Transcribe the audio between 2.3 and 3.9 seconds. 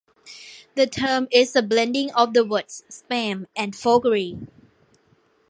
the words "spam" and